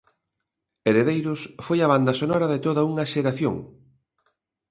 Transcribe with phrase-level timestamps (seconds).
[0.87, 3.55] Heredeiros foi a banda sonora de toda unha xeración.